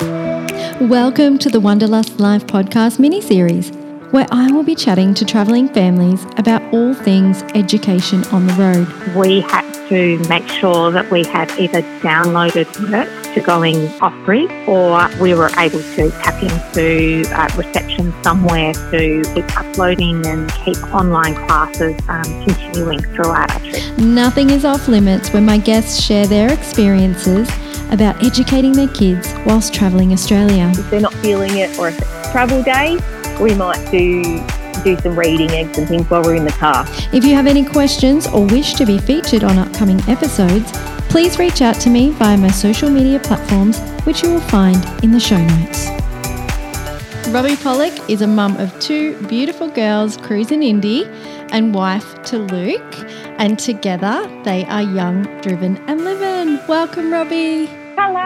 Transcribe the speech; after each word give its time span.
Welcome 0.00 1.36
to 1.40 1.50
the 1.50 1.60
Wanderlust 1.60 2.18
Live 2.18 2.46
podcast 2.46 2.98
mini 2.98 3.20
series, 3.20 3.68
where 4.10 4.26
I 4.30 4.50
will 4.50 4.62
be 4.62 4.74
chatting 4.74 5.12
to 5.12 5.26
travelling 5.26 5.68
families 5.68 6.24
about 6.38 6.62
all 6.72 6.94
things 6.94 7.42
education 7.54 8.24
on 8.28 8.46
the 8.46 8.54
road. 8.54 9.14
We 9.14 9.42
had 9.42 9.70
to 9.90 10.18
make 10.30 10.48
sure 10.48 10.90
that 10.92 11.10
we 11.10 11.24
had 11.24 11.50
either 11.60 11.82
downloaded 12.00 12.90
work 12.90 13.34
to 13.34 13.40
going 13.42 13.86
off 14.00 14.14
grid 14.24 14.50
or 14.66 15.10
we 15.20 15.34
were 15.34 15.50
able 15.58 15.82
to 15.82 16.10
tap 16.22 16.42
into 16.42 17.30
uh, 17.34 17.50
reception 17.54 18.14
somewhere 18.22 18.72
to 18.72 19.22
keep 19.34 19.58
uploading 19.58 20.26
and 20.26 20.50
keep 20.64 20.82
online 20.94 21.34
classes 21.34 22.00
um, 22.08 22.24
continuing 22.46 23.00
throughout 23.14 23.52
our 23.52 23.60
trip. 23.60 23.98
Nothing 23.98 24.48
is 24.48 24.64
off 24.64 24.88
limits 24.88 25.34
when 25.34 25.44
my 25.44 25.58
guests 25.58 26.02
share 26.02 26.26
their 26.26 26.50
experiences 26.50 27.46
about 27.92 28.24
educating 28.24 28.72
their 28.72 28.88
kids 28.88 29.32
whilst 29.46 29.72
travelling 29.72 30.12
Australia. 30.12 30.72
If 30.74 30.90
they're 30.90 31.00
not 31.00 31.14
feeling 31.14 31.58
it 31.58 31.78
or 31.78 31.88
if 31.88 32.00
it's 32.00 32.32
travel 32.32 32.62
day, 32.62 32.98
we 33.40 33.54
might 33.54 33.90
do 33.90 34.44
do 34.82 34.98
some 34.98 35.16
reading 35.16 35.50
eggs 35.50 35.78
and 35.78 35.86
things 35.86 36.08
while 36.10 36.22
we're 36.22 36.34
in 36.34 36.44
the 36.44 36.52
car. 36.52 36.84
If 37.12 37.24
you 37.24 37.34
have 37.34 37.46
any 37.46 37.64
questions 37.64 38.26
or 38.26 38.44
wish 38.46 38.74
to 38.74 38.86
be 38.86 38.98
featured 38.98 39.44
on 39.44 39.58
upcoming 39.58 40.00
episodes, 40.08 40.72
please 41.08 41.38
reach 41.38 41.62
out 41.62 41.76
to 41.82 41.90
me 41.90 42.10
via 42.10 42.36
my 42.36 42.50
social 42.50 42.90
media 42.90 43.20
platforms, 43.20 43.78
which 44.04 44.22
you 44.22 44.30
will 44.30 44.40
find 44.40 44.76
in 45.04 45.12
the 45.12 45.20
show 45.20 45.38
notes. 45.38 45.88
Robbie 47.28 47.56
Pollock 47.56 48.10
is 48.10 48.22
a 48.22 48.26
mum 48.26 48.56
of 48.56 48.78
two 48.80 49.16
beautiful 49.26 49.68
girls, 49.68 50.16
Cruze 50.18 50.50
and 50.50 50.62
Indie, 50.62 51.06
and 51.52 51.74
wife 51.74 52.20
to 52.24 52.38
Luke. 52.38 52.94
And 53.38 53.58
together 53.58 54.28
they 54.44 54.64
are 54.66 54.82
young, 54.82 55.22
driven, 55.40 55.76
and 55.88 56.04
living. 56.04 56.58
Welcome, 56.66 57.12
Robbie. 57.12 57.81
Hello, 57.94 58.20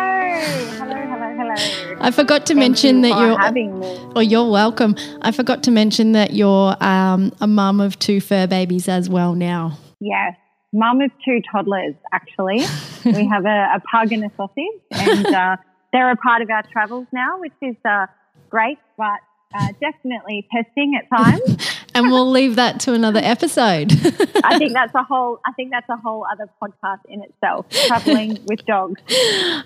hello, 0.78 0.94
hello, 0.94 1.36
hello. 1.36 1.96
I 2.00 2.10
forgot 2.12 2.46
to 2.46 2.54
Thank 2.54 2.58
mention 2.58 2.96
you 2.96 3.02
that 3.02 3.20
you're. 3.20 3.38
having 3.38 3.78
me. 3.80 3.98
Oh, 4.14 4.20
you're 4.20 4.48
welcome. 4.48 4.94
I 5.22 5.32
forgot 5.32 5.62
to 5.64 5.70
mention 5.70 6.12
that 6.12 6.34
you're 6.34 6.76
um, 6.82 7.32
a 7.40 7.46
mum 7.46 7.80
of 7.80 7.98
two 7.98 8.20
fur 8.20 8.46
babies 8.46 8.88
as 8.88 9.08
well 9.08 9.34
now. 9.34 9.76
Yes, 10.00 10.36
mum 10.72 11.00
of 11.00 11.10
two 11.24 11.40
toddlers. 11.50 11.94
Actually, 12.12 12.64
we 13.04 13.26
have 13.32 13.44
a, 13.44 13.74
a 13.76 13.80
pug 13.90 14.12
and 14.12 14.24
a 14.24 14.30
sausage, 14.36 14.64
and 14.92 15.26
uh, 15.26 15.56
they're 15.92 16.10
a 16.12 16.16
part 16.16 16.42
of 16.42 16.50
our 16.50 16.62
travels 16.70 17.06
now, 17.12 17.40
which 17.40 17.52
is 17.60 17.76
uh, 17.84 18.06
great, 18.50 18.78
but 18.96 19.18
uh, 19.54 19.68
definitely 19.80 20.46
testing 20.54 20.96
at 20.96 21.08
times. 21.16 21.76
And 21.96 22.12
we'll 22.12 22.30
leave 22.30 22.56
that 22.56 22.78
to 22.80 22.92
another 22.92 23.20
episode. 23.22 23.90
I 24.44 24.58
think 24.58 24.74
that's 24.74 24.94
a 24.94 25.02
whole. 25.02 25.40
I 25.46 25.52
think 25.52 25.70
that's 25.70 25.88
a 25.88 25.96
whole 25.96 26.26
other 26.30 26.46
podcast 26.62 27.00
in 27.08 27.22
itself. 27.22 27.66
Traveling 27.70 28.38
with 28.46 28.64
dogs. 28.66 29.00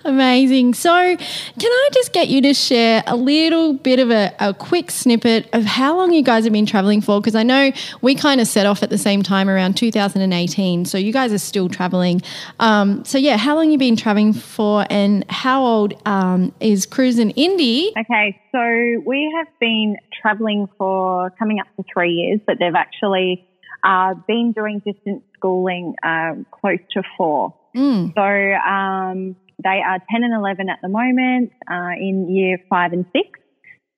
Amazing. 0.05 0.75
So, 0.75 0.91
can 0.91 1.19
I 1.59 1.89
just 1.93 2.13
get 2.13 2.29
you 2.29 2.41
to 2.43 2.55
share 2.55 3.03
a 3.09 3.17
little 3.17 3.73
bit 3.73 3.99
of 3.99 4.13
a, 4.13 4.33
a 4.39 4.55
quick 4.55 4.93
snippet 4.93 5.49
of 5.53 5.65
how 5.65 5.97
long 5.97 6.13
you 6.13 6.23
guys 6.23 6.45
have 6.45 6.53
been 6.53 6.67
traveling 6.67 7.01
for? 7.01 7.21
Because 7.21 7.35
I 7.35 7.43
know 7.43 7.73
we 8.01 8.15
kind 8.15 8.41
of 8.41 8.47
set 8.47 8.65
off 8.65 8.85
at 8.85 8.91
the 8.91 8.99
same 8.99 9.25
time 9.25 9.49
around 9.49 9.77
2018. 9.77 10.85
So, 10.85 10.99
you 10.99 11.13
guys 11.13 11.33
are 11.33 11.39
still 11.39 11.69
traveling. 11.69 12.23
Um, 12.61 13.05
so, 13.05 13.19
yeah, 13.19 13.39
how 13.39 13.57
long 13.57 13.73
you 13.73 13.79
been 13.79 13.97
traveling 13.97 14.33
for 14.35 14.87
and 14.89 15.29
how 15.29 15.65
old 15.65 15.95
um, 16.07 16.53
is 16.61 16.87
Cruze 16.87 17.19
and 17.19 17.35
Indie? 17.35 17.91
Okay, 17.99 18.41
so 18.53 19.03
we 19.07 19.33
have 19.37 19.47
been 19.61 19.97
traveling 20.21 20.69
for 20.77 21.31
coming 21.39 21.61
up 21.61 21.67
to 21.77 21.85
three 21.93 22.13
years, 22.13 22.41
but 22.47 22.57
they've 22.59 22.75
actually 22.75 23.47
uh, 23.85 24.15
been 24.27 24.53
doing 24.53 24.81
distance 24.85 25.23
schooling 25.37 25.95
um, 26.03 26.47
close 26.51 26.81
to 26.93 27.03
four. 27.17 27.55
Mm. 27.77 28.13
So 28.15 28.71
um, 28.71 29.37
they 29.63 29.81
are 29.87 29.99
10 30.11 30.25
and 30.25 30.35
11 30.35 30.69
at 30.69 30.79
the 30.83 30.89
moment 30.89 31.53
uh, 31.71 31.93
in 31.99 32.29
year 32.29 32.59
five 32.69 32.93
and 32.93 33.05
six. 33.13 33.39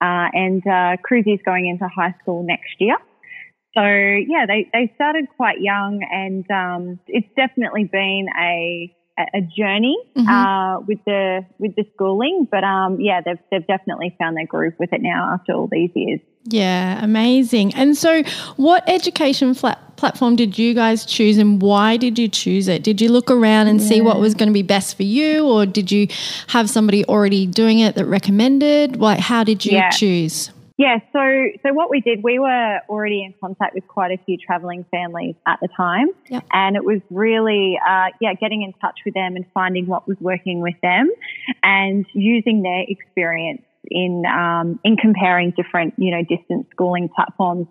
Uh, 0.01 0.29
and 0.33 0.63
uh, 0.67 0.97
Cruze 1.09 1.33
is 1.33 1.41
going 1.45 1.69
into 1.69 1.87
high 1.89 2.15
school 2.21 2.43
next 2.43 2.75
year. 2.81 2.97
So 3.75 3.83
yeah, 3.83 4.47
they, 4.47 4.69
they 4.73 4.93
started 4.97 5.27
quite 5.37 5.61
young 5.61 6.03
and 6.11 6.45
um, 6.51 7.01
it's 7.07 7.29
definitely 7.37 7.85
been 7.85 8.27
a 8.39 8.95
a 9.19 9.41
journey 9.43 9.97
Mhm. 10.17 10.29
uh, 10.29 10.81
with 10.87 10.99
the 11.05 11.45
with 11.59 11.75
the 11.77 11.85
schooling, 11.95 12.47
but 12.51 12.65
um, 12.65 13.01
yeah, 13.01 13.21
they've 13.25 13.39
they've 13.51 13.67
definitely 13.67 14.15
found 14.19 14.37
their 14.37 14.47
groove 14.47 14.75
with 14.79 14.93
it 14.93 15.03
now 15.03 15.31
after 15.35 15.53
all 15.53 15.69
these 15.71 15.91
years. 15.95 16.21
Yeah, 16.45 16.99
amazing. 17.05 17.73
And 17.75 17.97
so, 17.97 18.23
what 18.57 18.83
education 18.89 19.55
flat 19.55 19.79
platform 19.97 20.35
did 20.35 20.59
you 20.59 20.75
guys 20.75 21.05
choose, 21.07 21.39
and 21.39 21.61
why 21.63 21.97
did 21.97 22.19
you 22.19 22.27
choose 22.27 22.67
it? 22.69 22.83
Did 22.83 23.01
you 23.01 23.11
look 23.11 23.31
around 23.31 23.69
and 23.69 23.81
see 23.81 24.01
what 24.01 24.19
was 24.19 24.35
going 24.35 24.49
to 24.49 24.53
be 24.53 24.63
best 24.63 24.97
for 24.97 25.05
you, 25.05 25.47
or 25.47 25.67
did 25.67 25.93
you 25.93 26.09
have 26.49 26.69
somebody 26.69 27.05
already 27.05 27.47
doing 27.47 27.79
it 27.79 27.95
that 27.95 28.07
recommended? 28.07 28.97
Like, 28.97 29.21
how 29.21 29.45
did 29.45 29.65
you 29.65 29.73
Yeah. 29.73 29.91
choose? 29.91 30.51
Yeah, 30.79 30.99
so 31.13 31.49
so 31.63 31.73
what 31.73 31.91
we 31.91 32.01
did, 32.01 32.23
we 32.23 32.39
were 32.39 32.81
already 32.89 33.23
in 33.23 33.35
contact 33.41 33.75
with 33.75 33.87
quite 33.87 34.11
a 34.11 34.19
few 34.25 34.39
travelling 34.39 34.85
families 34.91 35.35
at 35.47 35.59
the 35.61 35.69
time, 35.77 36.09
Yep. 36.31 36.45
and 36.53 36.77
it 36.77 36.85
was 36.85 37.01
really 37.11 37.79
uh, 37.87 38.07
yeah 38.21 38.35
getting 38.35 38.63
in 38.63 38.73
touch 38.81 39.01
with 39.05 39.15
them 39.15 39.37
and 39.37 39.45
finding 39.53 39.87
what 39.87 40.09
was 40.09 40.17
working 40.21 40.61
with 40.61 40.75
them, 40.83 41.11
and 41.63 42.07
using 42.15 42.63
their 42.63 42.85
experience 42.89 43.63
in 43.91 44.25
um, 44.27 44.81
in 44.85 44.97
comparing 44.97 45.53
different 45.57 45.95
you 45.99 46.11
know 46.11 46.23
distance 46.23 46.67
schooling 46.73 47.09
platforms. 47.15 47.67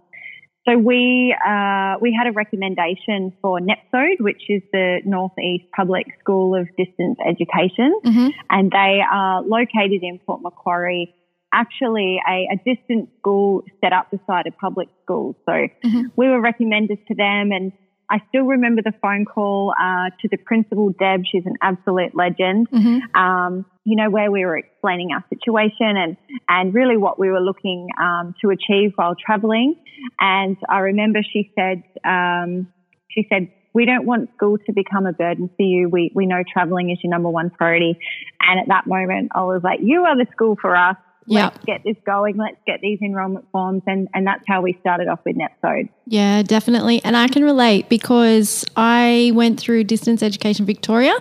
So 0.68 0.78
we 0.78 1.36
uh, 1.44 1.96
we 2.02 2.16
had 2.16 2.28
a 2.28 2.32
recommendation 2.34 3.34
for 3.42 3.60
NEPSODE, 3.60 4.20
which 4.20 4.44
is 4.48 4.62
the 4.72 5.00
Northeast 5.06 5.66
Public 5.76 6.06
School 6.20 6.56
of 6.56 6.68
Distance 6.78 7.18
Education, 7.28 8.00
hmm 8.04 8.28
and 8.50 8.70
they 8.72 9.02
are 9.12 9.42
located 9.42 10.04
in 10.04 10.20
Port 10.20 10.42
Macquarie. 10.44 11.16
Actually, 11.54 12.20
a, 12.28 12.48
a 12.54 12.58
distance 12.58 13.10
school 13.20 13.64
set 13.82 13.94
up 13.94 14.10
beside 14.12 14.48
a 14.48 14.52
public 14.52 14.88
school. 15.04 15.36
So 15.46 15.52
Mhm. 15.84 16.12
we 16.16 16.28
were 16.30 16.40
recommended 16.42 17.00
to 17.08 17.16
them, 17.16 17.52
and 17.52 17.72
I 18.10 18.22
still 18.28 18.44
remember 18.44 18.82
the 18.82 18.92
phone 19.02 19.24
call 19.26 19.74
uh, 19.80 20.10
to 20.22 20.28
the 20.30 20.38
principal, 20.38 20.90
Deb. 21.00 21.24
She's 21.26 21.46
an 21.46 21.56
absolute 21.62 22.14
legend. 22.14 22.68
hmm 22.72 23.00
Um, 23.16 23.66
you 23.84 23.96
know 23.96 24.10
where 24.10 24.30
we 24.30 24.46
were 24.46 24.58
explaining 24.58 25.12
our 25.12 25.24
situation 25.30 25.98
and 25.98 26.18
and 26.48 26.74
really 26.74 26.98
what 26.98 27.18
we 27.18 27.30
were 27.32 27.42
looking 27.42 27.88
um, 28.00 28.36
to 28.42 28.50
achieve 28.50 28.92
while 28.96 29.16
traveling. 29.16 29.76
And 30.20 30.58
I 30.70 30.80
remember 30.80 31.22
she 31.24 31.52
said 31.56 31.84
um, 32.04 32.68
she 33.10 33.26
said 33.30 33.50
we 33.74 33.86
don't 33.86 34.06
want 34.06 34.30
school 34.36 34.58
to 34.66 34.74
become 34.74 35.06
a 35.06 35.14
burden 35.14 35.50
for 35.56 35.64
you. 35.64 35.90
We 35.90 36.12
we 36.14 36.26
know 36.26 36.44
traveling 36.52 36.90
is 36.92 37.00
your 37.04 37.12
number 37.12 37.30
one 37.30 37.50
priority. 37.50 37.98
And 38.42 38.60
at 38.60 38.68
that 38.68 38.88
moment, 38.88 39.32
I 39.34 39.44
was 39.44 39.62
like, 39.64 39.80
you 39.82 40.04
are 40.04 40.18
the 40.18 40.28
school 40.32 40.58
for 40.62 40.76
us. 40.76 40.98
Yep. 41.28 41.54
Let's 41.54 41.66
get 41.66 41.84
this 41.84 41.98
going. 42.06 42.38
Let's 42.38 42.58
get 42.66 42.82
these 42.82 43.00
enrollment 43.02 43.46
forms. 43.52 43.84
And, 43.88 44.08
and 44.14 44.26
that's 44.26 44.44
how 44.48 44.62
we 44.62 44.78
started 44.82 45.08
off 45.08 45.20
with 45.26 45.36
NEPSODE. 45.36 45.90
Yeah, 46.08 46.42
definitely. 46.44 47.02
And 47.04 47.16
I 47.16 47.28
can 47.28 47.44
relate 47.44 47.90
because 47.90 48.66
I 48.76 49.32
went 49.34 49.60
through 49.60 49.86
Distance 49.86 50.24
Education 50.24 50.66
Victoria 50.66 51.16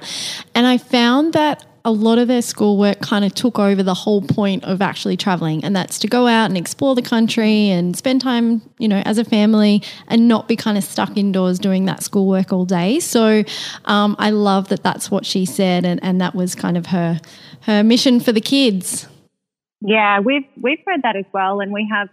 and 0.55 0.67
I 0.67 0.79
found 0.79 1.35
that 1.35 1.65
a 1.85 1.91
lot 1.91 2.19
of 2.19 2.29
their 2.29 2.43
schoolwork 2.43 3.01
kind 3.01 3.25
of 3.25 3.35
took 3.35 3.59
over 3.59 3.83
the 3.83 3.95
whole 3.95 4.21
point 4.23 4.65
of 4.65 4.83
actually 4.83 5.17
traveling 5.17 5.65
and 5.65 5.75
that's 5.75 5.99
to 5.99 6.09
go 6.09 6.27
out 6.27 6.47
and 6.47 6.59
explore 6.59 6.95
the 6.95 7.03
country 7.03 7.71
and 7.71 7.97
spend 7.97 8.21
time 8.21 8.61
you 8.79 8.87
know 8.87 9.03
as 9.07 9.17
a 9.17 9.25
family 9.25 9.83
and 10.09 10.29
not 10.29 10.47
be 10.47 10.57
kind 10.57 10.77
of 10.77 10.85
stuck 10.85 11.17
indoors 11.17 11.59
doing 11.59 11.87
that 11.87 12.03
schoolwork 12.03 12.53
all 12.53 12.67
day 12.67 13.01
so 13.01 13.43
um, 13.87 14.15
i 14.19 14.29
love 14.29 14.69
that 14.69 14.83
that's 14.83 15.11
what 15.11 15.25
she 15.25 15.47
said 15.47 15.87
and, 15.87 16.03
and 16.03 16.21
that 16.21 16.35
was 16.35 16.55
kind 16.55 16.77
of 16.77 16.87
her 16.87 17.19
her 17.63 17.83
mission 17.83 18.21
for 18.21 18.33
the 18.33 18.43
kids 18.43 19.09
Yeah, 19.81 20.21
we've 20.21 20.45
we've 20.61 20.79
heard 20.87 21.03
that 21.03 21.17
as 21.17 21.25
well, 21.33 21.61
and 21.61 21.73
we 21.73 21.89
have 21.91 22.09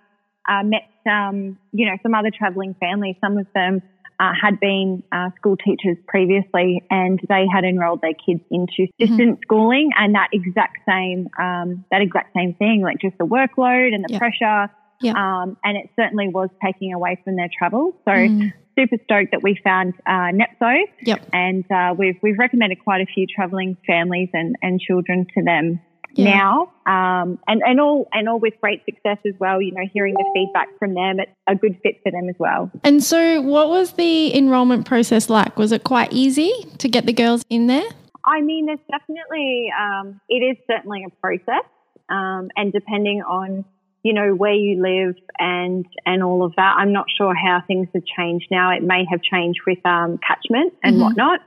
uh, 0.48 0.64
met 0.64 0.90
um, 1.12 1.58
you 1.72 1.86
know 1.86 1.98
some 2.04 2.14
other 2.14 2.32
travelling 2.36 2.76
families. 2.80 3.16
Some 3.22 3.38
of 3.38 3.48
them 3.54 3.82
uh, 4.20 4.32
had 4.42 4.60
been 4.60 5.04
uh, 5.12 5.30
school 5.38 5.58
teachers 5.58 5.98
previously, 6.08 6.82
and 6.90 7.20
they 7.28 7.46
had 7.52 7.64
enrolled 7.66 8.02
their 8.02 8.14
kids 8.14 8.42
into 8.50 8.88
distance 9.00 9.40
schooling, 9.44 9.90
and 9.98 10.16
that 10.16 10.30
exact 10.32 10.78
same 10.88 11.28
um, 11.40 11.84
that 11.92 12.02
exact 12.02 12.34
same 12.36 12.54
thing, 12.56 12.82
like 12.82 12.98
just 13.02 13.18
the 13.18 13.26
workload 13.26 13.94
and 13.94 14.04
the 14.04 14.14
Yeah. 14.14 14.18
pressure. 14.20 14.70
Yeah. 15.00 15.12
Um, 15.14 15.58
and 15.64 15.78
it 15.78 15.92
certainly 15.96 16.28
was 16.28 16.50
taking 16.66 16.92
away 16.92 17.20
from 17.24 17.36
their 17.36 17.50
travel. 17.56 17.94
So 18.06 18.12
Mm. 18.12 18.52
super 18.80 18.98
stoked 19.04 19.30
that 19.32 19.44
we 19.44 19.56
found 19.64 19.94
uh, 20.08 20.32
NEPSO, 20.34 20.86
Yep. 21.04 21.20
and 21.34 21.64
uh, 21.72 21.94
we've 21.96 22.18
we've 22.24 22.40
recommended 22.40 22.80
quite 22.84 23.02
a 23.02 23.06
few 23.06 23.28
travelling 23.28 23.78
families 23.86 24.30
and, 24.34 24.56
and 24.64 24.80
children 24.80 25.28
to 25.36 25.44
them 25.44 25.80
Yeah. 26.18 26.36
now, 26.36 26.72
um, 26.86 27.38
and 27.48 27.62
and 27.66 27.80
all 27.80 28.08
and 28.12 28.28
all 28.28 28.40
with 28.40 28.56
great 28.60 28.84
success 28.86 29.18
as 29.26 29.34
well. 29.40 29.62
You 29.62 29.72
know, 29.72 29.84
hearing 29.94 30.16
the 30.16 30.26
feedback 30.34 30.68
from 30.80 30.94
them, 30.96 31.20
it's 31.20 31.32
a 31.48 31.56
good 31.56 31.80
fit 31.84 32.02
for 32.04 32.12
them 32.12 32.28
as 32.28 32.36
well. 32.40 32.72
And 32.84 33.04
so, 33.04 33.42
what 33.42 33.70
was 33.70 33.92
the 33.94 34.36
enrollment 34.36 34.86
process 34.86 35.30
like? 35.30 35.58
Was 35.58 35.72
it 35.72 35.84
quite 35.84 36.12
easy 36.12 36.52
to 36.80 36.90
get 36.90 37.06
the 37.06 37.14
girls 37.14 37.44
in 37.50 37.68
there? 37.68 37.88
I 38.26 38.42
mean, 38.42 38.66
there's 38.66 38.80
definitely 38.92 39.72
um, 39.80 40.20
it 40.28 40.40
is 40.44 40.58
certainly 40.70 41.06
a 41.06 41.10
process, 41.22 41.64
um, 42.10 42.50
and 42.56 42.74
depending 42.74 43.22
on 43.22 43.64
you 44.04 44.14
know 44.14 44.34
where 44.34 44.54
you 44.54 44.82
live 44.82 45.16
and 45.38 45.86
and 46.06 46.24
all 46.24 46.44
of 46.44 46.54
that, 46.56 46.76
I'm 46.78 46.94
not 46.94 47.06
sure 47.16 47.36
how 47.36 47.62
things 47.68 47.88
have 47.94 48.04
changed 48.06 48.48
now. 48.50 48.72
It 48.72 48.82
may 48.84 49.06
have 49.10 49.22
changed 49.22 49.60
with 49.68 49.86
um, 49.86 50.18
catchment 50.26 50.74
and 50.84 50.96
Mhm. 50.98 51.02
whatnot. 51.02 51.40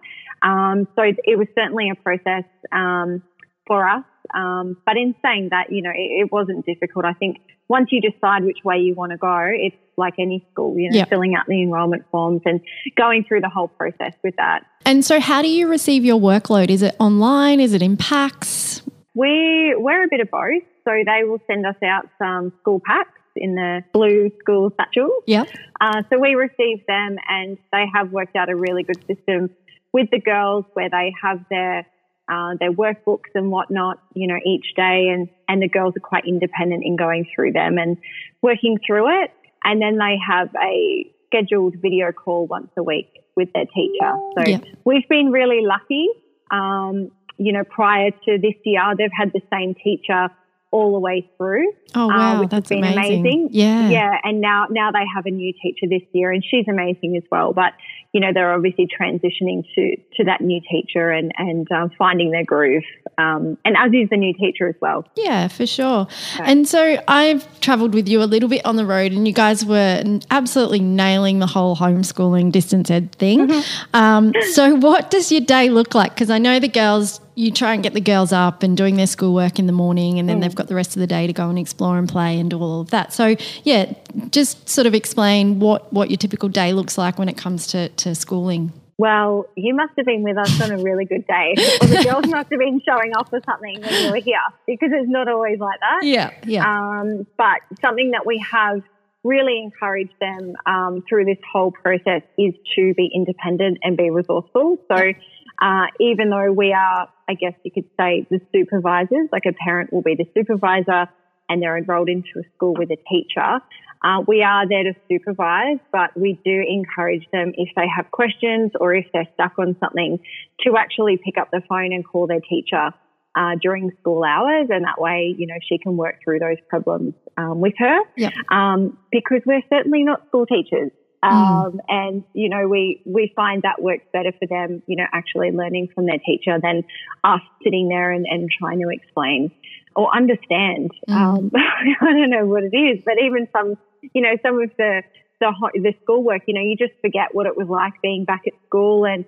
Um, 0.43 0.87
so 0.96 1.02
it 1.02 1.37
was 1.38 1.49
certainly 1.55 1.90
a 1.90 1.94
process 1.96 2.44
um, 2.73 3.23
for 3.66 3.87
us. 3.88 4.05
Um, 4.35 4.77
but 4.87 4.97
in 4.97 5.15
saying 5.23 5.49
that, 5.50 5.73
you 5.73 5.82
know, 5.82 5.91
it, 5.91 6.25
it, 6.25 6.32
wasn't 6.32 6.65
difficult. 6.67 7.05
I 7.05 7.12
think 7.12 7.38
once 7.69 7.88
you 7.91 8.00
decide 8.00 8.44
which 8.44 8.59
way 8.65 8.79
you 8.79 8.94
want 8.94 9.12
to 9.12 9.19
go, 9.19 9.49
it's 9.53 9.77
like 9.97 10.15
any 10.19 10.47
school, 10.53 10.79
you 10.79 10.91
know, 10.91 10.97
yep. 10.97 11.09
filling 11.09 11.35
out 11.35 11.47
the 11.47 11.62
enrollment 11.62 12.05
forms 12.11 12.43
and 12.44 12.61
going 12.97 13.25
through 13.25 13.41
the 13.41 13.49
whole 13.49 13.69
process 13.69 14.12
with 14.23 14.37
that. 14.37 14.65
And 14.85 15.05
so, 15.05 15.21
how 15.21 15.43
do 15.43 15.49
you 15.49 15.69
receive 15.69 16.05
your 16.05 16.19
workload? 16.19 16.71
Is 16.71 16.82
it 16.82 16.97
online? 16.99 17.61
Is 17.61 17.75
it 17.75 17.82
in 17.82 17.97
packs? 17.97 18.82
We 19.15 19.75
we're 19.77 20.05
a 20.05 20.09
bit 20.09 20.21
of 20.21 20.31
both. 20.31 20.62
So 20.85 20.93
they 21.05 21.25
will 21.25 21.41
send 21.47 21.67
us 21.67 21.76
out 21.85 22.09
some 22.19 22.53
school 22.61 22.81
packs 22.85 23.21
in 23.37 23.55
the 23.55 23.85
blue 23.93 24.31
school 24.41 24.73
satchel. 24.76 25.11
Yeah. 25.26 25.44
Uh, 25.81 26.03
so 26.11 26.19
we 26.19 26.35
receive 26.35 26.85
them, 26.87 27.17
and 27.29 27.59
they 27.73 27.85
have 27.94 28.11
worked 28.11 28.37
out 28.37 28.49
a 28.49 28.56
really 28.56 28.83
good 28.83 28.99
system 29.06 29.50
with 29.93 30.11
the 30.11 30.21
girls 30.21 30.65
where 30.75 30.88
they 30.88 31.12
have 31.23 31.44
their 31.50 31.87
uh, 32.31 32.55
their 32.61 32.73
workbooks 32.73 33.31
and 33.35 33.50
whatnot, 33.50 33.99
you 34.15 34.27
know, 34.27 34.38
each 34.47 34.75
day, 34.77 35.09
and 35.12 35.29
and 35.49 35.61
the 35.61 35.69
girls 35.69 35.94
are 35.97 36.00
quite 36.00 36.25
independent 36.27 36.85
in 36.85 36.97
going 36.97 37.27
through 37.35 37.53
them 37.53 37.79
and 37.79 37.97
working 38.43 38.79
through 38.87 39.23
it, 39.23 39.31
and 39.65 39.82
then 39.82 39.99
they 39.99 40.17
have 40.27 40.49
a 40.62 41.11
scheduled 41.27 41.75
video 41.81 42.12
call 42.12 42.47
once 42.47 42.71
a 42.77 42.82
week 42.82 43.21
with 43.37 43.53
their 43.53 43.67
teacher. 43.67 44.12
So 44.37 44.44
yeah. 44.47 44.59
we've 44.85 45.09
been 45.09 45.31
really 45.31 45.65
lucky. 45.65 46.09
Um, 46.50 47.11
you 47.37 47.53
know, 47.53 47.65
prior 47.65 48.11
to 48.11 48.38
this 48.38 48.55
year, 48.65 48.83
they've 48.99 49.09
had 49.17 49.33
the 49.33 49.41
same 49.50 49.75
teacher 49.75 50.29
all 50.71 50.93
the 50.93 50.99
way 50.99 51.29
through. 51.37 51.73
Oh 51.94 52.05
uh, 52.05 52.09
wow, 52.09 52.37
uh, 52.37 52.41
which 52.41 52.50
that's 52.50 52.69
has 52.69 52.81
been 52.81 52.85
amazing. 52.85 53.21
amazing. 53.21 53.49
Yeah, 53.53 53.88
yeah. 53.88 54.19
And 54.23 54.41
now 54.41 54.67
now 54.71 54.91
they 54.93 55.05
have 55.15 55.26
a 55.26 55.31
new 55.31 55.53
teacher 55.62 55.87
this 55.88 56.03
year, 56.12 56.31
and 56.31 56.44
she's 56.44 56.67
amazing 56.69 57.17
as 57.17 57.25
well. 57.31 57.53
But 57.53 57.73
you 58.12 58.21
know, 58.21 58.33
they're 58.35 58.53
obviously 58.53 58.89
transitioning 58.89 59.62
to 59.75 59.97
to 60.17 60.25
that 60.25 60.41
new 60.41 60.61
teacher 60.69 61.11
and 61.11 61.33
and 61.39 61.71
um, 61.71 61.91
finding 61.97 62.33
their 62.33 62.45
groove. 62.45 62.83
Um, 63.19 63.57
and 63.65 63.77
as 63.77 63.93
is 63.93 64.09
the 64.11 64.17
new 64.17 64.35
teacher 64.35 64.69
as 64.69 64.75
well. 64.81 65.07
Yeah, 65.17 65.49
for 65.49 65.67
sure. 65.67 66.09
And 66.41 66.67
so 66.67 67.01
I've 67.07 67.61
travelled 67.61 67.95
with 67.95 68.09
you 68.09 68.23
a 68.23 68.25
little 68.25 68.49
bit 68.49 68.65
on 68.65 68.77
the 68.77 68.87
road, 68.87 69.12
and 69.12 69.29
you 69.29 69.35
guys 69.35 69.65
were 69.65 70.03
absolutely 70.31 70.81
nailing 70.81 71.39
the 71.39 71.47
whole 71.47 71.77
homeschooling 71.77 72.51
distance 72.51 72.91
ed 72.91 73.12
thing. 73.12 73.47
Mm-hmm. 73.47 73.97
Um, 73.97 74.33
so 74.53 74.75
what 74.75 75.11
does 75.11 75.31
your 75.31 75.43
day 75.43 75.69
look 75.69 75.95
like? 75.95 76.15
Because 76.15 76.31
I 76.31 76.39
know 76.39 76.59
the 76.59 76.69
girls 76.69 77.21
you 77.35 77.50
try 77.50 77.75
and 77.75 77.82
get 77.82 77.94
the 77.94 78.00
girls 78.00 78.32
up 78.32 78.62
and 78.62 78.77
doing 78.77 78.97
their 78.97 79.06
schoolwork 79.06 79.59
in 79.59 79.67
the 79.67 79.73
morning, 79.73 80.19
and 80.19 80.29
then 80.29 80.38
mm. 80.38 80.43
they've 80.43 80.55
got 80.55 80.69
the 80.69 80.75
rest 80.75 80.97
of 80.97 81.00
the 81.00 81.06
day 81.06 81.27
to 81.27 81.32
go 81.32 81.49
and 81.49 81.59
explore 81.59 81.99
and 81.99 82.09
play 82.09 82.38
and 82.38 82.50
do 82.50 82.61
all 82.61 82.81
of 82.81 82.91
that. 82.91 83.12
So, 83.12 83.37
yeah, 83.65 83.93
just 84.31 84.69
sort 84.69 84.87
of 84.87 84.94
explain 84.94 85.61
what, 85.61 85.93
what 85.93 86.11
your 86.11 86.17
typical 86.17 86.49
day 86.49 86.73
looks 86.73 86.99
like 86.99 87.19
when 87.19 87.29
it 87.29 87.37
comes 87.37 87.67
to, 87.69 87.88
to 87.88 88.15
schooling. 88.15 88.73
Well, 88.99 89.47
you 89.56 89.75
must 89.75 89.94
have 89.97 90.05
been 90.05 90.23
with 90.23 90.37
us 90.37 90.61
on 90.61 90.73
a 90.73 90.77
really 90.77 91.06
good 91.06 91.27
day, 91.27 91.55
or 91.81 91.87
the 91.87 92.05
girls 92.05 92.27
must 92.27 92.50
have 92.50 92.59
been 92.59 92.82
showing 92.87 93.12
off 93.15 93.33
or 93.33 93.41
something 93.47 93.81
when 93.81 94.05
you 94.05 94.11
were 94.11 94.19
here, 94.19 94.37
because 94.67 94.91
it's 94.93 95.09
not 95.09 95.26
always 95.26 95.59
like 95.59 95.81
that. 95.81 96.00
Yeah, 96.03 96.31
yeah. 96.44 96.67
Um, 96.67 97.26
but 97.38 97.61
something 97.81 98.11
that 98.11 98.26
we 98.26 98.44
have 98.50 98.83
really 99.25 99.59
encouraged 99.62 100.15
them 100.21 100.55
um, 100.67 101.03
through 101.09 101.25
this 101.25 101.38
whole 101.50 101.71
process 101.71 102.23
is 102.38 102.55
to 102.76 102.94
be 102.94 103.11
independent 103.15 103.79
and 103.83 103.97
be 103.97 104.11
resourceful. 104.11 104.79
So 104.88 105.12
uh, 105.61 105.87
even 105.99 106.31
though 106.31 106.53
we 106.53 106.73
are, 106.73 107.09
I 107.29 107.35
guess 107.35 107.53
you 107.65 107.71
could 107.71 107.89
say, 107.99 108.27
the 108.31 108.41
supervisors, 108.53 109.29
like 109.33 109.45
a 109.47 109.53
parent 109.53 109.93
will 109.93 110.03
be 110.03 110.15
the 110.15 110.27
supervisor 110.35 111.09
and 111.49 111.62
they're 111.62 111.77
enrolled 111.77 112.09
into 112.09 112.39
a 112.39 112.43
school 112.55 112.75
with 112.79 112.91
a 112.91 112.97
teacher. 113.09 113.61
Uh, 114.03 114.23
we 114.27 114.43
are 114.43 114.67
there 114.67 114.85
to 114.85 114.95
supervise, 115.09 115.79
but 115.93 116.17
we 116.17 116.41
do 116.45 116.65
encourage 116.67 117.27
them 117.33 117.53
if 117.57 117.69
they 117.77 117.87
have 117.95 118.11
questions 118.11 118.71
or 118.81 118.95
if 118.95 119.05
they're 119.12 119.29
stuck 119.35 119.59
on 119.59 119.77
something 119.79 120.19
to 120.61 120.77
actually 120.79 121.19
pick 121.23 121.37
up 121.37 121.51
the 121.51 121.61
phone 121.69 121.93
and 121.93 122.07
call 122.07 122.27
their 122.27 122.41
teacher 122.41 122.95
uh, 123.37 123.57
during 123.61 123.93
school 124.01 124.25
hours, 124.25 124.69
and 124.71 124.85
that 124.85 125.01
way, 125.01 125.35
you 125.37 125.47
know, 125.47 125.55
she 125.69 125.79
can 125.79 125.97
work 125.97 126.17
through 126.25 126.39
those 126.39 126.57
problems 126.69 127.15
um, 127.37 127.61
with 127.61 127.75
her. 127.79 128.01
Yep. 128.17 128.33
Um, 128.51 128.99
because 129.12 129.43
we're 129.47 129.62
certainly 129.69 130.03
not 130.03 130.27
school 130.29 130.47
teachers. 130.47 130.91
Mm. 131.25 131.31
Um, 131.31 131.72
mm. 131.72 131.78
And, 131.88 132.25
you 132.32 132.49
know, 132.49 132.69
we, 132.69 133.02
we 133.05 133.32
find 133.37 133.62
that 133.62 133.82
works 133.82 134.05
better 134.12 134.32
for 134.38 134.46
them, 134.46 134.82
you 134.87 134.96
know, 134.96 135.05
actually 135.12 135.50
learning 135.50 135.88
from 135.94 136.06
their 136.06 136.19
teacher 136.19 136.58
than 136.62 136.84
us 137.25 137.40
sitting 137.62 137.88
there 137.88 138.12
and, 138.12 138.26
and 138.28 138.49
trying 138.50 138.81
to 138.81 138.88
explain 138.90 139.50
or 139.96 140.14
understand. 140.14 140.90
Mm. 141.08 141.14
Um, 141.14 141.50
I 142.00 142.12
don't 142.12 142.31
know 142.31 142.46
what 142.46 142.64
it 142.64 142.76
is, 142.76 143.02
but 143.05 143.14
even 143.22 143.49
some, 143.52 143.76
you 144.14 144.22
know, 144.22 144.37
some 144.43 144.61
of 144.61 144.70
the, 144.78 145.02
the, 145.40 145.52
the 145.75 145.94
schoolwork, 146.02 146.43
you 146.46 146.55
know, 146.55 146.62
you 146.62 146.76
just 146.76 146.99
forget 147.00 147.28
what 147.32 147.46
it 147.46 147.56
was 147.56 147.69
like 147.69 147.94
being 148.02 148.25
back 148.25 148.43
at 148.46 148.52
school. 148.66 149.05
And 149.05 149.25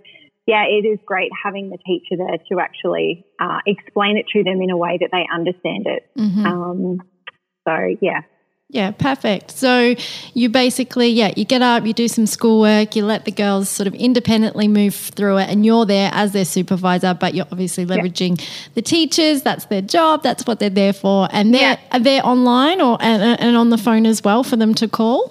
yeah, 0.46 0.64
it 0.64 0.86
is 0.86 0.98
great 1.04 1.30
having 1.44 1.70
the 1.70 1.78
teacher 1.78 2.16
there 2.16 2.38
to 2.50 2.60
actually 2.60 3.24
uh, 3.40 3.58
explain 3.66 4.16
it 4.16 4.26
to 4.32 4.42
them 4.42 4.60
in 4.60 4.70
a 4.70 4.76
way 4.76 4.98
that 5.00 5.10
they 5.12 5.26
understand 5.32 5.86
it. 5.86 6.08
Mm-hmm. 6.18 6.46
Um, 6.46 7.00
so 7.66 7.96
yeah, 8.00 8.22
yeah, 8.72 8.90
perfect. 8.90 9.50
So 9.50 9.94
you 10.32 10.48
basically, 10.48 11.08
yeah, 11.08 11.34
you 11.36 11.44
get 11.44 11.60
up, 11.60 11.84
you 11.84 11.92
do 11.92 12.08
some 12.08 12.24
schoolwork, 12.24 12.96
you 12.96 13.04
let 13.04 13.26
the 13.26 13.30
girls 13.30 13.68
sort 13.68 13.86
of 13.86 13.94
independently 13.94 14.66
move 14.66 14.94
through 14.94 15.36
it, 15.38 15.50
and 15.50 15.66
you're 15.66 15.84
there 15.84 16.10
as 16.14 16.32
their 16.32 16.46
supervisor, 16.46 17.12
but 17.12 17.34
you're 17.34 17.44
obviously 17.52 17.84
leveraging 17.84 18.40
yeah. 18.40 18.46
the 18.72 18.80
teachers. 18.80 19.42
That's 19.42 19.66
their 19.66 19.82
job. 19.82 20.22
That's 20.22 20.46
what 20.46 20.58
they're 20.58 20.70
there 20.70 20.94
for. 20.94 21.28
And 21.32 21.52
they're 21.52 21.72
yeah. 21.72 21.80
are 21.92 22.00
they 22.00 22.22
online 22.22 22.80
or 22.80 22.96
and, 23.02 23.38
and 23.38 23.56
on 23.58 23.68
the 23.68 23.76
phone 23.76 24.06
as 24.06 24.24
well 24.24 24.42
for 24.42 24.56
them 24.56 24.72
to 24.76 24.88
call. 24.88 25.30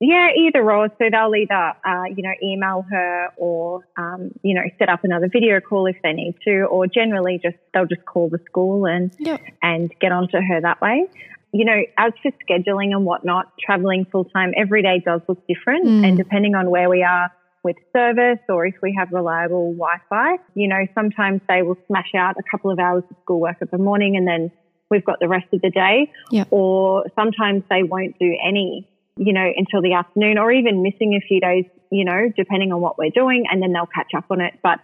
Yeah, 0.00 0.30
either 0.36 0.68
or. 0.68 0.88
So 0.98 1.04
they'll 1.08 1.34
either, 1.36 1.54
uh, 1.54 2.04
you 2.14 2.24
know, 2.24 2.34
email 2.42 2.84
her 2.90 3.28
or, 3.36 3.86
um, 3.96 4.32
you 4.42 4.54
know, 4.54 4.62
set 4.76 4.88
up 4.88 5.04
another 5.04 5.28
video 5.32 5.60
call 5.60 5.86
if 5.86 5.96
they 6.02 6.12
need 6.12 6.34
to, 6.44 6.64
or 6.64 6.88
generally 6.88 7.38
just 7.40 7.56
they'll 7.72 7.86
just 7.86 8.04
call 8.06 8.28
the 8.28 8.40
school 8.44 8.86
and 8.86 9.16
and 9.62 9.94
get 10.00 10.10
onto 10.10 10.38
her 10.38 10.60
that 10.60 10.80
way 10.80 11.06
you 11.52 11.64
know, 11.64 11.80
as 11.96 12.12
for 12.22 12.32
scheduling 12.48 12.92
and 12.92 13.04
whatnot, 13.04 13.52
traveling 13.58 14.06
full 14.10 14.24
time 14.24 14.52
every 14.56 14.82
day 14.82 15.02
does 15.04 15.20
look 15.28 15.46
different. 15.46 15.86
Mm. 15.86 16.08
And 16.08 16.16
depending 16.16 16.54
on 16.54 16.70
where 16.70 16.88
we 16.88 17.02
are 17.02 17.30
with 17.62 17.76
service 17.92 18.38
or 18.48 18.66
if 18.66 18.74
we 18.82 18.94
have 18.96 19.10
reliable 19.10 19.72
Wi 19.72 19.96
Fi, 20.08 20.36
you 20.54 20.68
know, 20.68 20.86
sometimes 20.94 21.40
they 21.48 21.62
will 21.62 21.76
smash 21.86 22.14
out 22.16 22.36
a 22.38 22.42
couple 22.50 22.70
of 22.70 22.78
hours 22.78 23.02
of 23.10 23.16
schoolwork 23.22 23.56
in 23.60 23.68
the 23.70 23.78
morning 23.78 24.16
and 24.16 24.26
then 24.26 24.50
we've 24.90 25.04
got 25.04 25.18
the 25.20 25.28
rest 25.28 25.46
of 25.52 25.60
the 25.62 25.70
day. 25.70 26.12
Yep. 26.30 26.48
Or 26.50 27.06
sometimes 27.14 27.64
they 27.68 27.82
won't 27.82 28.18
do 28.18 28.36
any, 28.44 28.88
you 29.16 29.32
know, 29.32 29.50
until 29.56 29.82
the 29.82 29.94
afternoon 29.94 30.38
or 30.38 30.52
even 30.52 30.82
missing 30.82 31.14
a 31.14 31.26
few 31.26 31.40
days, 31.40 31.64
you 31.90 32.04
know, 32.04 32.30
depending 32.36 32.72
on 32.72 32.80
what 32.80 32.98
we're 32.98 33.10
doing 33.10 33.44
and 33.50 33.62
then 33.62 33.72
they'll 33.72 33.86
catch 33.86 34.12
up 34.16 34.26
on 34.30 34.40
it. 34.40 34.54
But 34.62 34.78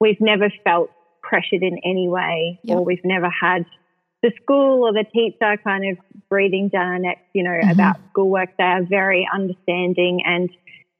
we've 0.00 0.20
never 0.20 0.50
felt 0.64 0.90
pressured 1.22 1.62
in 1.62 1.78
any 1.84 2.08
way 2.08 2.60
yep. 2.62 2.76
or 2.76 2.84
we've 2.84 3.04
never 3.04 3.28
had 3.28 3.64
the 4.24 4.32
school 4.42 4.88
or 4.88 4.92
the 4.94 5.04
teacher 5.12 5.60
kind 5.62 5.84
of 5.90 5.98
breathing 6.30 6.70
down 6.70 6.86
our 6.86 6.98
necks, 6.98 7.20
you 7.34 7.42
know, 7.42 7.50
mm-hmm. 7.50 7.68
about 7.68 7.96
schoolwork. 8.10 8.56
They 8.56 8.64
are 8.64 8.82
very 8.82 9.28
understanding. 9.32 10.22
And 10.24 10.48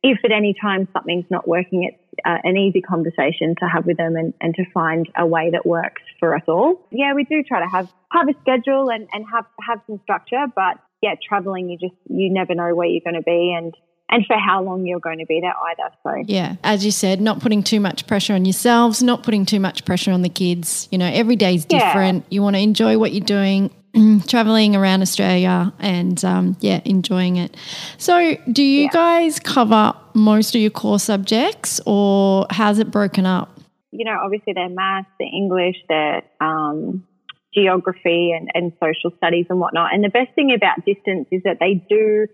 if 0.02 0.18
at 0.26 0.30
any 0.30 0.54
time 0.60 0.86
something's 0.92 1.24
not 1.30 1.48
working, 1.48 1.84
it's 1.84 2.20
uh, 2.26 2.36
an 2.44 2.58
easy 2.58 2.82
conversation 2.82 3.54
to 3.60 3.66
have 3.66 3.86
with 3.86 3.96
them 3.96 4.14
and, 4.16 4.34
and 4.42 4.54
to 4.56 4.64
find 4.74 5.08
a 5.16 5.26
way 5.26 5.48
that 5.52 5.64
works 5.64 6.02
for 6.20 6.36
us 6.36 6.42
all. 6.46 6.86
Yeah, 6.90 7.14
we 7.14 7.24
do 7.24 7.42
try 7.42 7.60
to 7.60 7.70
have, 7.70 7.90
have 8.12 8.28
a 8.28 8.34
schedule 8.42 8.90
and, 8.90 9.08
and 9.14 9.24
have, 9.32 9.46
have 9.66 9.80
some 9.86 10.00
structure, 10.02 10.44
but 10.54 10.76
yeah, 11.00 11.14
traveling, 11.26 11.70
you 11.70 11.78
just, 11.78 11.98
you 12.10 12.30
never 12.30 12.54
know 12.54 12.74
where 12.74 12.86
you're 12.86 13.00
going 13.02 13.16
to 13.16 13.22
be. 13.22 13.56
And 13.56 13.74
and 14.10 14.26
for 14.26 14.36
how 14.38 14.62
long 14.62 14.86
you're 14.86 15.00
going 15.00 15.18
to 15.18 15.26
be 15.26 15.40
there 15.40 15.54
either. 15.70 15.94
So 16.02 16.24
yeah, 16.26 16.56
as 16.62 16.84
you 16.84 16.90
said, 16.90 17.20
not 17.20 17.40
putting 17.40 17.62
too 17.62 17.80
much 17.80 18.06
pressure 18.06 18.34
on 18.34 18.44
yourselves, 18.44 19.02
not 19.02 19.22
putting 19.22 19.46
too 19.46 19.60
much 19.60 19.84
pressure 19.84 20.12
on 20.12 20.22
the 20.22 20.28
kids. 20.28 20.88
You 20.90 20.98
know, 20.98 21.10
every 21.12 21.36
day 21.36 21.54
is 21.54 21.64
different. 21.64 22.24
Yeah. 22.24 22.34
You 22.34 22.42
want 22.42 22.56
to 22.56 22.60
enjoy 22.60 22.98
what 22.98 23.12
you're 23.12 23.24
doing. 23.24 23.70
traveling 24.26 24.74
around 24.74 25.02
Australia 25.02 25.72
and 25.78 26.24
um, 26.24 26.56
yeah, 26.60 26.80
enjoying 26.84 27.36
it. 27.36 27.56
So, 27.96 28.36
do 28.50 28.62
you 28.62 28.84
yeah. 28.84 28.88
guys 28.92 29.38
cover 29.38 29.94
most 30.14 30.54
of 30.56 30.60
your 30.60 30.72
core 30.72 30.98
subjects, 30.98 31.80
or 31.86 32.46
how's 32.50 32.80
it 32.80 32.90
broken 32.90 33.24
up? 33.24 33.60
You 33.92 34.04
know, 34.04 34.18
obviously 34.20 34.52
they're 34.52 34.68
maths, 34.68 35.06
they're 35.20 35.28
English, 35.32 35.76
they're 35.88 36.22
um, 36.40 37.06
geography, 37.54 38.32
and, 38.36 38.50
and 38.52 38.72
social 38.82 39.16
studies 39.16 39.46
and 39.48 39.60
whatnot. 39.60 39.94
And 39.94 40.02
the 40.02 40.08
best 40.08 40.34
thing 40.34 40.52
about 40.52 40.84
distance 40.84 41.28
is 41.30 41.42
that 41.44 41.58
they 41.60 41.74
do 41.88 42.26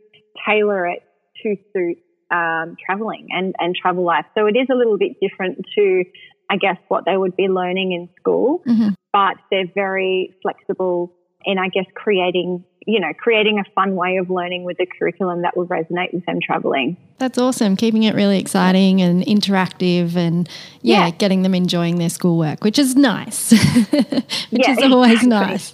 tailor 0.47 0.87
it 0.87 1.03
to 1.43 1.57
suit 1.73 1.99
um, 2.31 2.77
traveling 2.85 3.29
and, 3.31 3.55
and 3.59 3.75
travel 3.75 4.05
life. 4.05 4.27
So 4.37 4.47
it 4.47 4.57
is 4.57 4.69
a 4.71 4.75
little 4.75 4.99
bit 4.99 5.17
different 5.21 5.59
to, 5.77 6.05
I 6.49 6.57
guess, 6.57 6.77
what 6.89 7.05
they 7.05 7.17
would 7.17 7.37
be 7.37 7.49
learning 7.49 7.93
in 7.93 8.09
school, 8.19 8.63
mm-hmm. 8.67 8.91
but 9.13 9.37
they're 9.51 9.71
very 9.75 10.35
flexible 10.43 11.13
in, 11.45 11.59
I 11.59 11.69
guess, 11.69 11.87
creating 11.95 12.65
you 12.87 12.99
know, 12.99 13.13
creating 13.13 13.59
a 13.59 13.65
fun 13.73 13.95
way 13.95 14.17
of 14.17 14.31
learning 14.31 14.65
with 14.65 14.79
the 14.79 14.87
curriculum 14.87 15.43
that 15.43 15.57
will 15.57 15.67
resonate 15.67 16.13
with 16.15 16.25
them 16.25 16.39
traveling. 16.43 16.97
That's 17.19 17.37
awesome. 17.37 17.77
Keeping 17.77 18.05
it 18.05 18.15
really 18.15 18.39
exciting 18.39 19.03
and 19.03 19.23
interactive 19.23 20.17
and 20.17 20.49
yeah, 20.81 21.07
yeah. 21.07 21.11
getting 21.11 21.43
them 21.43 21.55
enjoying 21.55 21.99
their 21.99 22.09
schoolwork, 22.09 22.65
which 22.65 22.79
is 22.79 22.97
nice. 22.97 23.51
which 23.91 24.33
yeah, 24.51 24.73
is 24.73 24.79
always 24.91 25.23
exactly. 25.23 25.29
nice. 25.29 25.73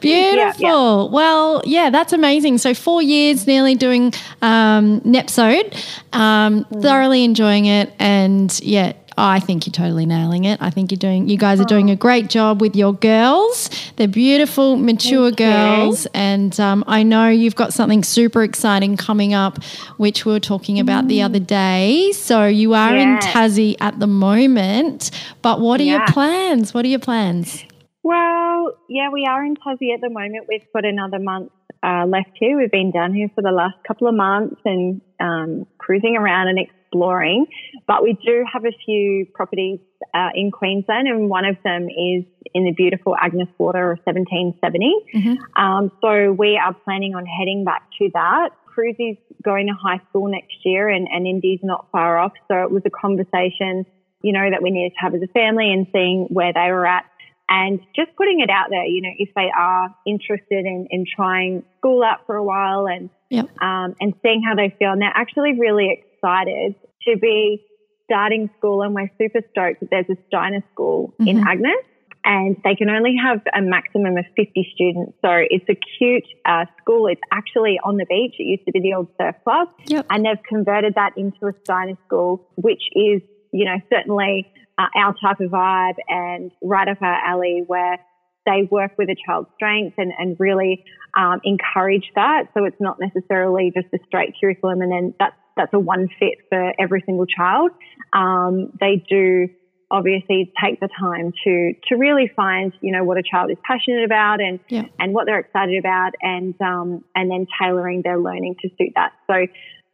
Beautiful. 0.00 0.60
Yeah, 0.60 1.12
well, 1.12 1.62
yeah, 1.66 1.90
that's 1.90 2.12
amazing. 2.14 2.58
So 2.58 2.72
four 2.72 3.02
years 3.02 3.46
nearly 3.46 3.74
doing 3.74 4.14
um, 4.40 5.00
NEPSODE, 5.02 5.74
um, 6.14 6.64
mm. 6.64 6.82
thoroughly 6.82 7.22
enjoying 7.24 7.66
it 7.66 7.92
and 7.98 8.58
yeah, 8.60 8.94
I 9.16 9.40
think 9.40 9.66
you're 9.66 9.72
totally 9.72 10.06
nailing 10.06 10.44
it. 10.44 10.60
I 10.62 10.70
think 10.70 10.90
you're 10.90 10.98
doing. 10.98 11.28
You 11.28 11.36
guys 11.36 11.60
are 11.60 11.64
doing 11.64 11.90
a 11.90 11.96
great 11.96 12.28
job 12.28 12.60
with 12.60 12.74
your 12.76 12.92
girls. 12.94 13.70
They're 13.96 14.08
beautiful, 14.08 14.76
mature 14.76 15.28
Thank 15.30 15.40
you. 15.40 15.46
girls, 15.46 16.06
and 16.14 16.58
um, 16.60 16.84
I 16.86 17.02
know 17.02 17.28
you've 17.28 17.56
got 17.56 17.72
something 17.72 18.02
super 18.02 18.42
exciting 18.42 18.96
coming 18.96 19.34
up, 19.34 19.62
which 19.96 20.24
we 20.24 20.32
were 20.32 20.40
talking 20.40 20.78
about 20.80 21.08
the 21.08 21.22
other 21.22 21.38
day. 21.40 22.12
So 22.12 22.46
you 22.46 22.74
are 22.74 22.96
in 22.96 23.10
Mm. 23.10 23.20
Tassie 23.20 23.76
at 23.80 23.98
the 23.98 24.06
moment, 24.06 25.10
but 25.42 25.60
what 25.60 25.80
are 25.80 25.84
your 25.84 26.04
plans? 26.06 26.72
What 26.72 26.84
are 26.84 26.88
your 26.88 27.00
plans? 27.00 27.64
Well, 28.02 28.72
yeah, 28.88 29.10
we 29.10 29.26
are 29.26 29.44
in 29.44 29.56
Tassie 29.56 29.92
at 29.94 30.00
the 30.00 30.08
moment. 30.08 30.46
We've 30.48 30.64
got 30.72 30.84
another 30.84 31.18
month 31.18 31.50
uh, 31.82 32.06
left 32.06 32.30
here. 32.34 32.56
We've 32.58 32.70
been 32.70 32.90
down 32.90 33.12
here 33.14 33.28
for 33.34 33.42
the 33.42 33.50
last 33.50 33.76
couple 33.86 34.08
of 34.08 34.14
months 34.14 34.60
and 34.64 35.00
um, 35.20 35.66
cruising 35.78 36.16
around 36.16 36.48
and 36.48 36.58
exploring. 36.90 37.46
But 37.86 38.02
we 38.02 38.12
do 38.24 38.44
have 38.52 38.64
a 38.64 38.72
few 38.84 39.26
properties 39.34 39.80
uh, 40.14 40.30
in 40.34 40.50
Queensland, 40.50 41.08
and 41.08 41.28
one 41.28 41.44
of 41.44 41.56
them 41.64 41.88
is 41.88 42.24
in 42.54 42.64
the 42.64 42.72
beautiful 42.72 43.14
Agnes 43.20 43.48
Water 43.58 43.92
of 43.92 43.98
1770. 44.04 44.94
Mhm. 45.14 45.36
Um, 45.56 45.92
so 46.00 46.32
we 46.32 46.56
are 46.56 46.74
planning 46.74 47.14
on 47.14 47.26
heading 47.26 47.64
back 47.64 47.82
to 47.98 48.10
that. 48.14 48.50
Cruze 48.66 48.96
is 48.98 49.16
going 49.42 49.66
to 49.66 49.72
high 49.74 50.00
school 50.08 50.28
next 50.28 50.64
year, 50.64 50.88
and, 50.88 51.08
and 51.10 51.26
Indie's 51.26 51.60
not 51.62 51.86
far 51.92 52.18
off. 52.18 52.32
So 52.48 52.62
it 52.62 52.70
was 52.70 52.82
a 52.86 52.90
conversation, 52.90 53.86
you 54.22 54.32
know, 54.32 54.50
that 54.50 54.62
we 54.62 54.70
needed 54.70 54.92
to 54.94 55.00
have 55.00 55.14
as 55.14 55.22
a 55.22 55.32
family 55.32 55.72
and 55.72 55.86
seeing 55.92 56.26
where 56.30 56.52
they 56.52 56.70
were 56.70 56.86
at 56.86 57.04
and 57.48 57.80
just 57.96 58.14
putting 58.16 58.40
it 58.40 58.48
out 58.48 58.70
there, 58.70 58.84
you 58.84 59.02
know, 59.02 59.10
if 59.18 59.30
they 59.34 59.50
are 59.56 59.92
interested 60.06 60.64
in, 60.66 60.86
in 60.90 61.04
trying 61.04 61.64
school 61.78 62.02
out 62.04 62.24
for 62.26 62.36
a 62.36 62.44
while 62.44 62.86
and 62.86 63.10
Yep. 63.30 63.48
um, 63.62 63.94
and 64.00 64.12
seeing 64.22 64.42
how 64.42 64.56
they 64.56 64.74
feel. 64.76 64.90
And 64.90 65.00
they're 65.00 65.12
actually 65.14 65.58
really 65.58 66.02
excited 66.20 66.74
to 67.08 67.16
be 67.18 67.64
starting 68.04 68.50
school, 68.58 68.82
and 68.82 68.94
we're 68.94 69.10
super 69.18 69.40
stoked 69.50 69.80
that 69.80 69.88
there's 69.90 70.10
a 70.10 70.16
Steiner 70.26 70.62
school 70.72 71.14
in 71.20 71.38
Mhm. 71.38 71.46
Agnes. 71.46 71.84
And 72.22 72.60
they 72.64 72.74
can 72.74 72.90
only 72.90 73.16
have 73.16 73.40
a 73.54 73.62
maximum 73.62 74.18
of 74.18 74.26
50 74.36 74.70
students. 74.74 75.16
So 75.22 75.30
it's 75.30 75.66
a 75.70 75.74
cute 75.74 76.26
uh, 76.44 76.66
school. 76.78 77.06
It's 77.06 77.20
actually 77.32 77.80
on 77.82 77.96
the 77.96 78.04
beach. 78.04 78.34
It 78.38 78.42
used 78.42 78.66
to 78.66 78.72
be 78.72 78.80
the 78.80 78.92
old 78.92 79.08
surf 79.16 79.36
club. 79.42 79.68
Yep. 79.86 80.04
And 80.10 80.26
they've 80.26 80.42
converted 80.46 80.96
that 80.96 81.16
into 81.16 81.46
a 81.46 81.52
Steiner 81.64 81.96
school, 82.04 82.46
which 82.56 82.82
is, 82.92 83.22
you 83.52 83.64
know, 83.64 83.76
certainly 83.88 84.52
uh, 84.76 84.88
our 84.96 85.14
type 85.14 85.40
of 85.40 85.50
vibe 85.50 85.96
and 86.08 86.50
right 86.62 86.88
up 86.88 87.00
our 87.00 87.20
alley 87.26 87.64
where 87.66 87.98
they 88.44 88.68
work 88.70 88.92
with 88.98 89.08
a 89.08 89.16
child's 89.26 89.48
strengths 89.54 89.94
and, 89.96 90.12
and 90.18 90.36
really 90.38 90.84
um, 91.16 91.40
encourage 91.42 92.10
that. 92.16 92.48
So 92.52 92.64
it's 92.64 92.80
not 92.80 92.98
necessarily 93.00 93.72
just 93.74 93.86
a 93.94 93.98
straight 94.06 94.34
curriculum 94.38 94.82
and 94.82 94.92
then 94.92 95.14
that's, 95.18 95.36
that's 95.60 95.74
a 95.74 95.78
one 95.78 96.08
fit 96.18 96.38
for 96.48 96.72
every 96.78 97.02
single 97.06 97.26
child. 97.26 97.70
Um, 98.12 98.72
they 98.80 99.04
do 99.08 99.48
obviously 99.90 100.52
take 100.62 100.78
the 100.80 100.88
time 100.98 101.32
to, 101.44 101.72
to 101.88 101.96
really 101.96 102.30
find, 102.36 102.72
you 102.80 102.92
know, 102.92 103.02
what 103.04 103.18
a 103.18 103.22
child 103.22 103.50
is 103.50 103.56
passionate 103.64 104.04
about 104.04 104.40
and, 104.40 104.60
Yeah. 104.68 104.84
and 105.00 105.12
what 105.12 105.26
they're 105.26 105.40
excited 105.40 105.78
about 105.78 106.12
and, 106.22 106.54
um, 106.60 107.04
and 107.14 107.30
then 107.30 107.46
tailoring 107.60 108.02
their 108.02 108.18
learning 108.18 108.54
to 108.62 108.68
suit 108.78 108.92
that. 108.94 109.12
So 109.26 109.46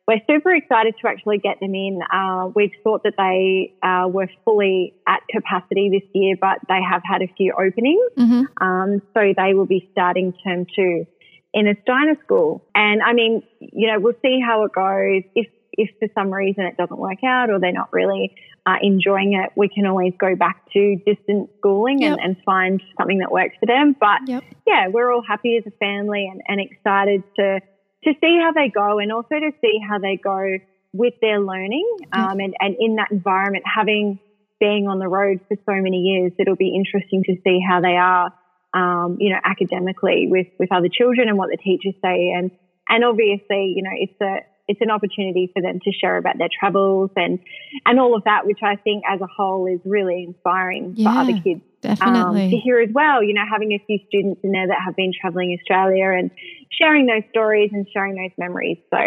we're 0.06 0.20
super 0.28 0.54
excited 0.54 0.94
to 1.00 1.08
actually 1.08 1.38
get 1.38 1.58
them 1.60 1.74
in. 1.74 2.00
Uh, 2.12 2.50
we've 2.54 2.76
thought 2.84 3.02
that 3.04 3.14
they 3.16 3.72
uh, 3.82 4.06
were 4.08 4.28
fully 4.44 4.94
at 5.08 5.20
capacity 5.30 5.88
this 5.90 6.08
year, 6.14 6.36
but 6.40 6.58
they 6.68 6.80
have 6.88 7.02
had 7.10 7.22
a 7.22 7.28
few 7.36 7.54
openings. 7.54 8.10
hmm 8.16 8.42
Um, 8.60 9.02
so 9.14 9.32
they 9.36 9.54
will 9.54 9.66
be 9.66 9.88
starting 9.92 10.34
term 10.44 10.66
two 10.76 11.06
in 11.54 11.66
a 11.68 11.74
Steiner 11.82 12.16
school. 12.22 12.62
And 12.74 13.02
I 13.02 13.14
mean, 13.14 13.42
you 13.60 13.86
know, 13.90 13.98
we'll 13.98 14.20
see 14.20 14.38
how 14.46 14.64
it 14.64 14.72
goes. 14.74 15.22
If 15.34 15.48
if 15.76 15.90
for 15.98 16.08
some 16.14 16.32
reason 16.32 16.64
it 16.64 16.76
doesn't 16.76 16.98
work 16.98 17.22
out 17.24 17.50
or 17.50 17.58
they're 17.60 17.72
not 17.72 17.92
really 17.92 18.34
uh, 18.66 18.76
enjoying 18.82 19.34
it, 19.34 19.50
we 19.56 19.68
can 19.68 19.86
always 19.86 20.12
go 20.18 20.34
back 20.34 20.56
to 20.72 20.96
distance 21.06 21.48
schooling 21.58 22.00
Yep. 22.02 22.12
and, 22.12 22.20
and 22.20 22.36
find 22.44 22.82
something 22.98 23.18
that 23.18 23.30
works 23.30 23.54
for 23.60 23.66
them. 23.66 23.94
But 23.98 24.20
Yep. 24.26 24.44
yeah, 24.66 24.88
we're 24.88 25.12
all 25.12 25.22
happy 25.26 25.56
as 25.56 25.64
a 25.66 25.76
family 25.78 26.28
and, 26.30 26.40
and 26.48 26.60
excited 26.60 27.22
to 27.36 27.60
to 28.04 28.12
see 28.20 28.38
how 28.40 28.52
they 28.52 28.68
go 28.68 28.98
and 28.98 29.10
also 29.10 29.34
to 29.34 29.50
see 29.60 29.80
how 29.88 29.98
they 29.98 30.16
go 30.16 30.58
with 30.92 31.14
their 31.20 31.40
learning 31.40 31.86
um, 32.12 32.38
and, 32.38 32.54
and 32.60 32.76
in 32.78 32.96
that 32.96 33.10
environment, 33.10 33.64
having 33.66 34.18
being 34.60 34.86
on 34.88 34.98
the 34.98 35.08
road 35.08 35.40
for 35.48 35.56
so 35.66 35.74
many 35.82 35.98
years, 35.98 36.32
it'll 36.38 36.56
be 36.56 36.74
interesting 36.74 37.22
to 37.24 37.34
see 37.44 37.60
how 37.60 37.80
they 37.80 37.96
are, 37.96 38.32
um, 38.74 39.16
you 39.20 39.30
know, 39.30 39.38
academically 39.44 40.28
with, 40.30 40.46
with 40.58 40.72
other 40.72 40.88
children 40.88 41.28
and 41.28 41.36
what 41.36 41.50
the 41.50 41.56
teachers 41.58 41.94
say. 42.02 42.32
And, 42.34 42.50
and 42.88 43.04
obviously, 43.04 43.74
you 43.76 43.82
know, 43.82 43.90
it's 43.92 44.20
a, 44.20 44.38
it's 44.68 44.80
an 44.80 44.90
opportunity 44.90 45.50
for 45.52 45.62
them 45.62 45.78
to 45.84 45.92
share 45.92 46.16
about 46.16 46.38
their 46.38 46.48
travels 46.58 47.10
and, 47.16 47.38
and 47.84 48.00
all 48.00 48.16
of 48.16 48.24
that, 48.24 48.46
which 48.46 48.58
I 48.62 48.76
think 48.76 49.04
as 49.08 49.20
a 49.20 49.26
whole 49.26 49.66
is 49.66 49.80
really 49.84 50.24
inspiring 50.24 50.94
Yeah, 50.96 51.12
for 51.12 51.18
other 51.20 51.40
kids 51.40 51.62
um, 52.00 52.34
to 52.34 52.56
hear 52.56 52.80
as 52.80 52.90
well. 52.92 53.22
You 53.22 53.34
know, 53.34 53.44
having 53.50 53.72
a 53.72 53.78
few 53.86 53.98
students 54.08 54.40
in 54.42 54.52
there 54.52 54.66
that 54.66 54.78
have 54.84 54.96
been 54.96 55.12
traveling 55.20 55.56
Australia 55.58 56.10
and 56.18 56.30
sharing 56.70 57.06
those 57.06 57.22
stories 57.30 57.70
and 57.72 57.86
sharing 57.92 58.16
those 58.16 58.32
memories. 58.38 58.78
So, 58.90 58.98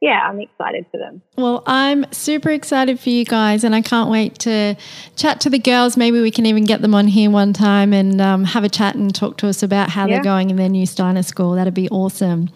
yeah, 0.00 0.20
I'm 0.24 0.40
excited 0.40 0.86
for 0.90 0.98
them. 0.98 1.22
Well, 1.36 1.62
I'm 1.66 2.04
super 2.12 2.50
excited 2.50 2.98
for 2.98 3.10
you 3.10 3.24
guys, 3.24 3.64
and 3.64 3.74
I 3.74 3.82
can't 3.82 4.10
wait 4.10 4.38
to 4.40 4.76
chat 5.16 5.40
to 5.42 5.50
the 5.50 5.58
girls. 5.58 5.96
Maybe 5.96 6.20
we 6.20 6.30
can 6.30 6.46
even 6.46 6.64
get 6.64 6.82
them 6.82 6.94
on 6.94 7.06
here 7.08 7.30
one 7.30 7.52
time 7.52 7.92
and 7.92 8.20
um, 8.20 8.44
have 8.44 8.64
a 8.64 8.68
chat 8.68 8.94
and 8.94 9.14
talk 9.14 9.36
to 9.38 9.48
us 9.48 9.62
about 9.62 9.90
how 9.90 10.06
Yeah. 10.06 10.14
they're 10.16 10.24
going 10.24 10.50
in 10.50 10.56
their 10.56 10.68
new 10.68 10.86
Steiner 10.86 11.22
school. 11.22 11.52
That'd 11.52 11.74
be 11.74 11.88
awesome. 11.88 12.50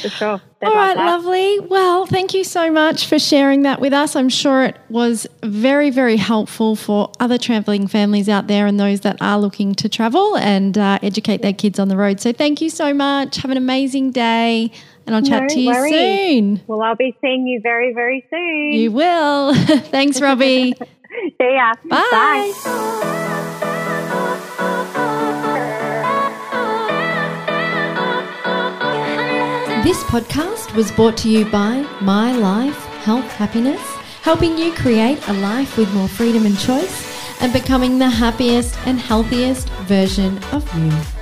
For 0.00 0.08
sure. 0.08 0.40
They'd 0.60 0.66
All 0.66 0.74
like 0.74 0.96
lovely. 0.96 1.58
Well, 1.60 2.06
thank 2.06 2.34
you 2.34 2.44
so 2.44 2.70
much 2.70 3.06
for 3.06 3.18
sharing 3.18 3.62
that 3.62 3.80
with 3.80 3.92
us. 3.92 4.14
I'm 4.16 4.28
sure 4.28 4.64
it 4.64 4.76
was 4.88 5.26
very, 5.42 5.90
very 5.90 6.16
helpful 6.16 6.76
for 6.76 7.10
other 7.18 7.38
travelling 7.38 7.86
families 7.86 8.28
out 8.28 8.46
there 8.46 8.66
and 8.66 8.78
those 8.78 9.00
that 9.00 9.16
are 9.20 9.38
looking 9.38 9.74
to 9.76 9.88
travel 9.88 10.36
and 10.36 10.76
uh, 10.76 10.98
educate 11.02 11.42
their 11.42 11.52
kids 11.54 11.78
on 11.78 11.88
the 11.88 11.96
road. 11.96 12.20
So, 12.20 12.32
thank 12.32 12.60
you 12.60 12.68
so 12.70 12.92
much. 12.92 13.36
Have 13.38 13.50
an 13.50 13.56
amazing 13.56 14.10
day, 14.10 14.70
and 15.06 15.16
I'll 15.16 15.22
chat 15.22 15.42
No 15.42 15.48
to 15.48 15.60
you 15.60 15.70
worries. 15.70 15.92
soon. 15.92 16.60
Well, 16.66 16.82
I'll 16.82 16.96
be 16.96 17.16
seeing 17.20 17.46
you 17.46 17.60
very, 17.62 17.94
very 17.94 18.26
soon. 18.30 18.72
You 18.72 18.92
will. 18.92 19.54
Thanks, 19.54 20.20
Robbie. 20.20 20.74
See 21.38 21.54
ya. 21.54 21.72
Bye. 21.88 22.52
This 29.90 30.04
podcast 30.04 30.72
was 30.76 30.92
brought 30.92 31.16
to 31.16 31.28
you 31.28 31.44
by 31.46 31.80
My 32.00 32.30
Life 32.30 32.78
Health 33.02 33.28
Happiness, 33.32 33.80
helping 34.22 34.56
you 34.56 34.72
create 34.72 35.18
a 35.26 35.32
life 35.32 35.76
with 35.76 35.92
more 35.92 36.06
freedom 36.06 36.46
and 36.46 36.56
choice 36.56 37.42
and 37.42 37.52
becoming 37.52 37.98
the 37.98 38.08
happiest 38.08 38.78
and 38.86 39.00
healthiest 39.00 39.68
version 39.88 40.38
of 40.52 40.62
you. 40.78 41.19